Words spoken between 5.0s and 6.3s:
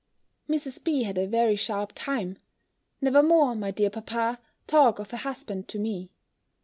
a husband to me.